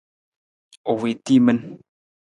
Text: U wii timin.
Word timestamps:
U 0.91 0.93
wii 0.99 1.15
timin. 1.25 1.57